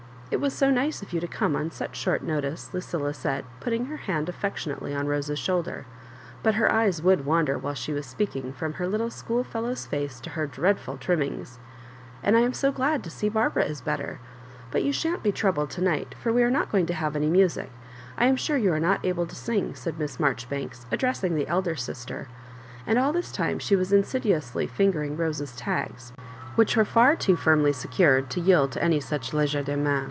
"It 0.31 0.39
was 0.39 0.53
so 0.53 0.71
nice 0.71 1.01
of 1.01 1.11
you 1.11 1.19
to 1.19 1.27
come 1.27 1.57
on 1.57 1.71
such 1.71 1.97
short 1.97 2.23
notice," 2.23 2.73
Lucilla 2.73 3.13
said, 3.13 3.43
put 3.59 3.71
ting 3.71 3.87
her 3.87 3.97
hand 3.97 4.29
affectionately 4.29 4.95
on 4.95 5.05
Rose's 5.05 5.37
shoulder; 5.37 5.85
but 6.41 6.55
her 6.55 6.71
eyes 6.71 7.01
would 7.03 7.25
wander 7.25 7.59
wliile 7.59 7.75
she 7.75 7.91
was 7.91 8.05
speaking 8.05 8.53
from 8.53 8.75
her 8.75 8.87
little 8.87 9.09
schoolfellow's 9.09 9.85
face 9.85 10.21
to 10.21 10.29
her 10.29 10.47
dreadful 10.47 10.95
trimmings;" 10.95 11.59
and 12.23 12.37
I 12.37 12.41
am 12.41 12.53
so 12.53 12.71
glad 12.71 13.03
to 13.03 13.09
seo^arbara 13.09 13.67
is 13.69 13.81
better. 13.81 14.19
But 14.71 14.83
you 14.83 14.93
shan't 14.93 15.21
be 15.21 15.33
troubled 15.33 15.69
to 15.71 15.81
night, 15.81 16.15
for 16.17 16.31
we 16.31 16.43
are 16.43 16.49
not 16.49 16.71
going 16.71 16.85
to 16.85 16.93
have 16.93 17.17
any 17.17 17.29
musia 17.29 17.67
ffl 18.17 18.21
am 18.29 18.37
sure 18.37 18.55
you 18.55 18.71
are 18.71 18.79
not 18.79 19.03
able 19.05 19.25
to 19.27 19.35
sing," 19.35 19.75
said 19.75 19.99
Miss 19.99 20.17
Marjoribanks, 20.17 20.85
addressing 20.93 21.35
the 21.35 21.47
elder 21.49 21.75
sister; 21.75 22.29
and 22.87 22.97
all 22.97 23.11
this 23.11 23.33
time 23.33 23.59
she 23.59 23.75
was 23.75 23.91
insidiously 23.91 24.65
fingering 24.65 25.17
Rose's 25.17 25.53
tags, 25.57 26.13
which 26.55 26.77
were 26.77 26.85
far 26.85 27.17
too 27.17 27.35
firmly 27.35 27.73
secured 27.73 28.29
to 28.29 28.39
yield 28.39 28.71
to 28.71 28.81
any 28.81 29.01
such 29.01 29.31
legerdemain. 29.31 29.99